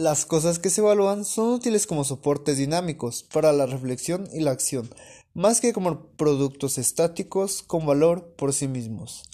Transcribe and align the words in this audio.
Las 0.00 0.24
cosas 0.24 0.58
que 0.58 0.70
se 0.70 0.80
evalúan 0.80 1.26
son 1.26 1.50
útiles 1.50 1.86
como 1.86 2.04
soportes 2.04 2.56
dinámicos 2.56 3.22
para 3.22 3.52
la 3.52 3.66
reflexión 3.66 4.26
y 4.32 4.40
la 4.40 4.50
acción, 4.50 4.88
más 5.34 5.60
que 5.60 5.74
como 5.74 6.06
productos 6.12 6.78
estáticos 6.78 7.62
con 7.62 7.84
valor 7.84 8.34
por 8.38 8.54
sí 8.54 8.66
mismos. 8.66 9.24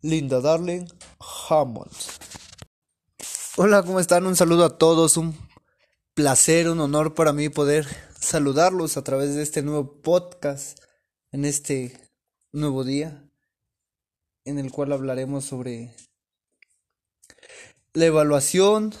Linda 0.00 0.40
Darling 0.40 0.86
Hammond. 1.20 1.92
Hola, 3.58 3.82
¿cómo 3.82 4.00
están? 4.00 4.26
Un 4.26 4.34
saludo 4.34 4.64
a 4.64 4.78
todos, 4.78 5.18
un 5.18 5.36
placer, 6.14 6.70
un 6.70 6.80
honor 6.80 7.12
para 7.12 7.34
mí 7.34 7.50
poder 7.50 7.86
saludarlos 8.18 8.96
a 8.96 9.04
través 9.04 9.34
de 9.34 9.42
este 9.42 9.60
nuevo 9.60 10.00
podcast 10.00 10.78
en 11.32 11.44
este 11.44 12.00
nuevo 12.50 12.82
día 12.82 13.28
en 14.46 14.58
el 14.58 14.72
cual 14.72 14.92
hablaremos 14.92 15.44
sobre 15.44 15.94
la 17.92 18.06
evaluación, 18.06 18.94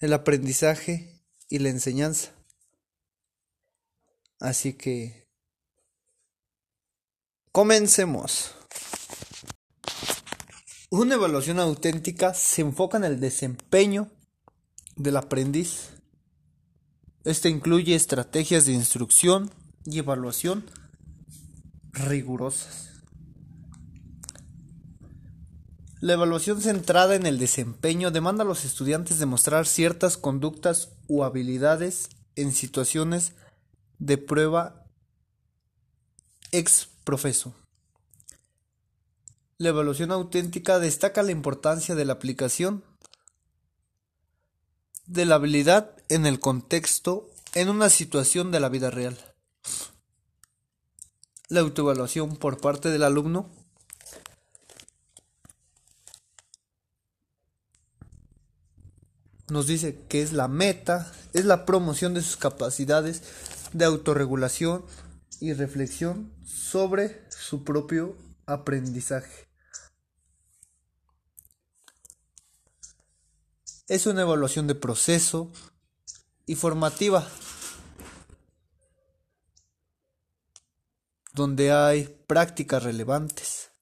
el 0.00 0.12
aprendizaje 0.12 1.22
y 1.48 1.58
la 1.58 1.70
enseñanza. 1.70 2.32
Así 4.40 4.74
que 4.74 5.28
comencemos. 7.52 8.54
Una 10.90 11.14
evaluación 11.14 11.58
auténtica 11.58 12.34
se 12.34 12.62
enfoca 12.62 12.98
en 12.98 13.04
el 13.04 13.20
desempeño 13.20 14.10
del 14.96 15.16
aprendiz. 15.16 15.90
Este 17.24 17.48
incluye 17.48 17.94
estrategias 17.94 18.66
de 18.66 18.72
instrucción 18.72 19.50
y 19.84 19.98
evaluación 19.98 20.64
rigurosas. 21.92 22.93
La 26.04 26.12
evaluación 26.12 26.60
centrada 26.60 27.14
en 27.14 27.24
el 27.24 27.38
desempeño 27.38 28.10
demanda 28.10 28.44
a 28.44 28.46
los 28.46 28.66
estudiantes 28.66 29.18
demostrar 29.18 29.66
ciertas 29.66 30.18
conductas 30.18 30.90
o 31.08 31.24
habilidades 31.24 32.10
en 32.36 32.52
situaciones 32.52 33.32
de 33.98 34.18
prueba 34.18 34.84
ex 36.52 36.90
profeso. 37.04 37.54
La 39.56 39.70
evaluación 39.70 40.12
auténtica 40.12 40.78
destaca 40.78 41.22
la 41.22 41.32
importancia 41.32 41.94
de 41.94 42.04
la 42.04 42.12
aplicación 42.12 42.84
de 45.06 45.24
la 45.24 45.36
habilidad 45.36 45.96
en 46.10 46.26
el 46.26 46.38
contexto 46.38 47.30
en 47.54 47.70
una 47.70 47.88
situación 47.88 48.50
de 48.50 48.60
la 48.60 48.68
vida 48.68 48.90
real. 48.90 49.18
La 51.48 51.60
autoevaluación 51.60 52.36
por 52.36 52.60
parte 52.60 52.90
del 52.90 53.04
alumno 53.04 53.63
nos 59.48 59.66
dice 59.66 60.06
que 60.08 60.22
es 60.22 60.32
la 60.32 60.48
meta, 60.48 61.12
es 61.32 61.44
la 61.44 61.66
promoción 61.66 62.14
de 62.14 62.22
sus 62.22 62.36
capacidades 62.36 63.22
de 63.72 63.84
autorregulación 63.84 64.84
y 65.40 65.52
reflexión 65.52 66.32
sobre 66.44 67.24
su 67.30 67.64
propio 67.64 68.16
aprendizaje. 68.46 69.48
Es 73.86 74.06
una 74.06 74.22
evaluación 74.22 74.66
de 74.66 74.74
proceso 74.74 75.52
y 76.46 76.54
formativa, 76.54 77.28
donde 81.34 81.72
hay 81.72 82.04
prácticas 82.26 82.82
relevantes. 82.82 83.73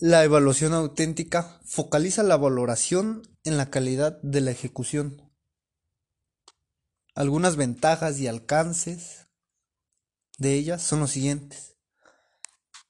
La 0.00 0.22
evaluación 0.22 0.74
auténtica 0.74 1.60
focaliza 1.64 2.22
la 2.22 2.36
valoración 2.36 3.22
en 3.42 3.56
la 3.56 3.68
calidad 3.68 4.22
de 4.22 4.40
la 4.40 4.52
ejecución. 4.52 5.28
Algunas 7.16 7.56
ventajas 7.56 8.20
y 8.20 8.28
alcances 8.28 9.26
de 10.38 10.54
ellas 10.54 10.82
son 10.82 11.00
los 11.00 11.10
siguientes. 11.10 11.74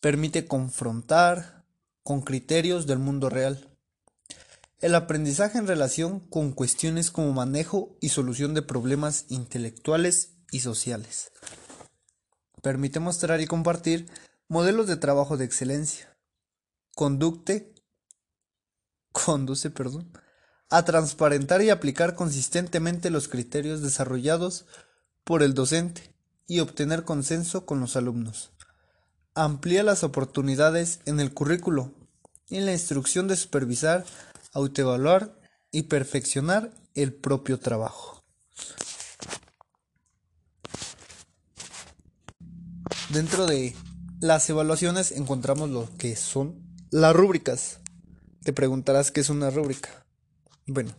Permite 0.01 0.47
confrontar 0.47 1.65
con 2.03 2.21
criterios 2.21 2.87
del 2.87 2.99
mundo 2.99 3.31
real. 3.31 3.75
El 4.79 4.95
aprendizaje 4.95 5.57
en 5.57 5.67
relación 5.67 6.21
con 6.21 6.53
cuestiones 6.53 7.11
como 7.11 7.33
manejo 7.33 7.97
y 8.03 8.11
solución 8.11 8.53
de 8.53 8.61
problemas 8.61 9.25
intelectuales 9.31 10.35
y 10.51 10.61
sociales. 10.61 11.33
Permite 12.63 13.01
mostrar 13.01 13.41
y 13.41 13.47
compartir 13.47 14.11
modelos 14.47 14.89
de 14.89 14.99
trabajo 14.99 15.39
de 15.39 15.47
excelencia 15.47 16.18
conducte, 16.99 17.73
conduce, 19.13 19.71
perdón, 19.71 20.11
a 20.69 20.85
transparentar 20.85 21.63
y 21.63 21.71
aplicar 21.71 22.17
consistentemente 22.17 23.11
los 23.11 23.29
criterios 23.29 23.83
desarrollados 23.83 24.67
por 25.23 25.45
el 25.45 25.55
docente 25.55 26.13
y 26.49 26.59
obtener 26.59 27.05
consenso 27.05 27.67
con 27.67 27.79
los 27.79 27.95
alumnos. 27.95 28.51
Amplía 29.33 29.85
las 29.85 30.03
oportunidades 30.03 30.99
en 31.05 31.21
el 31.21 31.33
currículo 31.33 31.95
en 32.49 32.67
la 32.67 32.73
instrucción 32.73 33.29
de 33.29 33.37
supervisar, 33.37 34.05
autoevaluar 34.53 35.41
y 35.71 35.83
perfeccionar 35.85 36.73
el 36.95 37.15
propio 37.15 37.61
trabajo. 37.61 38.25
Dentro 43.11 43.47
de 43.47 43.77
las 44.21 44.51
evaluaciones 44.51 45.13
encontramos 45.13 45.71
lo 45.71 45.89
que 45.97 46.17
son 46.17 46.68
las 46.91 47.15
rúbricas. 47.15 47.81
Te 48.43 48.53
preguntarás 48.53 49.11
qué 49.11 49.21
es 49.21 49.31
una 49.31 49.51
rúbrica. 49.51 50.07
Bueno, 50.67 50.95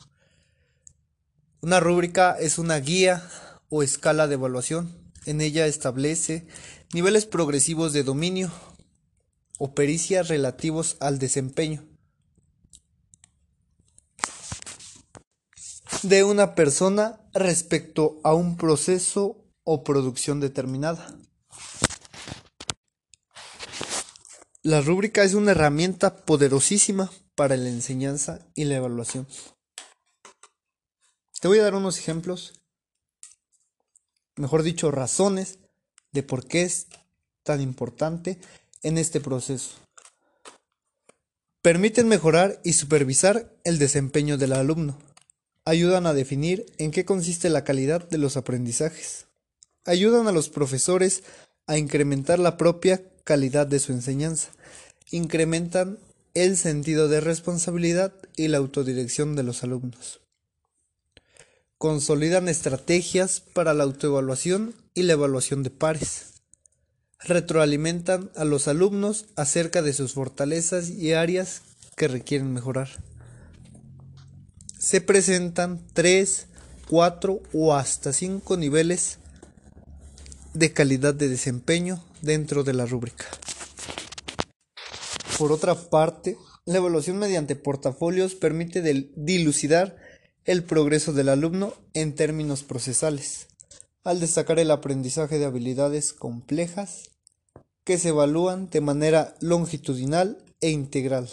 una 1.61 1.79
rúbrica 1.79 2.37
es 2.39 2.57
una 2.57 2.77
guía 2.77 3.27
o 3.69 3.83
escala 3.83 4.27
de 4.27 4.35
evaluación. 4.35 5.11
En 5.25 5.41
ella 5.41 5.67
establece 5.67 6.47
niveles 6.93 7.25
progresivos 7.25 7.93
de 7.93 8.03
dominio 8.03 8.51
o 9.57 9.73
pericia 9.73 10.23
relativos 10.23 10.97
al 10.99 11.19
desempeño 11.19 11.85
de 16.03 16.23
una 16.23 16.55
persona 16.55 17.19
respecto 17.33 18.19
a 18.23 18.33
un 18.33 18.57
proceso 18.57 19.45
o 19.63 19.83
producción 19.83 20.39
determinada. 20.39 21.15
La 24.69 24.81
rúbrica 24.81 25.23
es 25.23 25.33
una 25.33 25.49
herramienta 25.49 26.15
poderosísima 26.15 27.11
para 27.33 27.57
la 27.57 27.69
enseñanza 27.69 28.45
y 28.53 28.65
la 28.65 28.75
evaluación. 28.75 29.25
Te 31.41 31.47
voy 31.47 31.57
a 31.57 31.63
dar 31.63 31.73
unos 31.73 31.97
ejemplos, 31.97 32.61
mejor 34.35 34.61
dicho, 34.61 34.91
razones 34.91 35.57
de 36.11 36.21
por 36.21 36.45
qué 36.45 36.61
es 36.61 36.85
tan 37.41 37.61
importante 37.61 38.37
en 38.83 38.99
este 38.99 39.19
proceso. 39.19 39.71
Permiten 41.63 42.07
mejorar 42.07 42.61
y 42.63 42.73
supervisar 42.73 43.51
el 43.63 43.79
desempeño 43.79 44.37
del 44.37 44.53
alumno. 44.53 44.99
Ayudan 45.65 46.05
a 46.05 46.13
definir 46.13 46.67
en 46.77 46.91
qué 46.91 47.05
consiste 47.05 47.49
la 47.49 47.63
calidad 47.63 48.07
de 48.07 48.19
los 48.19 48.37
aprendizajes. 48.37 49.25
Ayudan 49.83 50.27
a 50.27 50.31
los 50.31 50.47
profesores 50.47 51.23
a 51.65 51.79
incrementar 51.79 52.37
la 52.37 52.55
propia 52.55 53.01
calidad 53.23 53.65
de 53.65 53.79
su 53.79 53.93
enseñanza 53.93 54.51
incrementan 55.11 55.99
el 56.33 56.57
sentido 56.57 57.07
de 57.07 57.21
responsabilidad 57.21 58.13
y 58.35 58.47
la 58.47 58.57
autodirección 58.57 59.35
de 59.35 59.43
los 59.43 59.63
alumnos. 59.63 60.21
Consolidan 61.77 62.49
estrategias 62.49 63.39
para 63.39 63.73
la 63.73 63.83
autoevaluación 63.83 64.75
y 64.93 65.03
la 65.03 65.13
evaluación 65.13 65.63
de 65.63 65.69
pares. 65.69 66.33
Retroalimentan 67.19 68.31
a 68.35 68.45
los 68.45 68.67
alumnos 68.67 69.25
acerca 69.35 69.81
de 69.81 69.93
sus 69.93 70.13
fortalezas 70.13 70.89
y 70.89 71.13
áreas 71.13 71.61
que 71.95 72.07
requieren 72.07 72.53
mejorar. 72.53 72.89
Se 74.77 75.01
presentan 75.01 75.85
tres, 75.93 76.47
cuatro 76.87 77.41
o 77.53 77.75
hasta 77.75 78.13
cinco 78.13 78.55
niveles 78.55 79.19
de 80.53 80.73
calidad 80.73 81.13
de 81.13 81.27
desempeño 81.27 82.03
dentro 82.21 82.63
de 82.63 82.73
la 82.73 82.85
rúbrica. 82.85 83.25
Por 85.39 85.53
otra 85.53 85.73
parte, 85.73 86.37
la 86.65 86.79
evaluación 86.79 87.17
mediante 87.17 87.55
portafolios 87.55 88.35
permite 88.35 88.81
dilucidar 89.15 89.95
el 90.43 90.65
progreso 90.65 91.13
del 91.13 91.29
alumno 91.29 91.73
en 91.93 92.13
términos 92.13 92.63
procesales, 92.63 93.47
al 94.03 94.19
destacar 94.19 94.59
el 94.59 94.69
aprendizaje 94.69 95.39
de 95.39 95.45
habilidades 95.45 96.11
complejas 96.11 97.11
que 97.85 97.97
se 97.97 98.09
evalúan 98.09 98.69
de 98.69 98.81
manera 98.81 99.33
longitudinal 99.39 100.43
e 100.59 100.71
integral. 100.71 101.29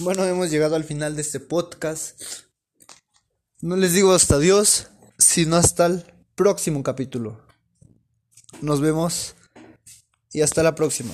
Bueno, 0.00 0.24
hemos 0.24 0.48
llegado 0.48 0.76
al 0.76 0.84
final 0.84 1.16
de 1.16 1.22
este 1.22 1.40
podcast. 1.40 2.22
No 3.60 3.74
les 3.74 3.94
digo 3.94 4.12
hasta 4.12 4.36
adiós, 4.36 4.90
sino 5.18 5.56
hasta 5.56 5.86
el 5.86 6.04
próximo 6.36 6.84
capítulo. 6.84 7.44
Nos 8.60 8.80
vemos 8.80 9.34
y 10.32 10.42
hasta 10.42 10.62
la 10.62 10.76
próxima. 10.76 11.12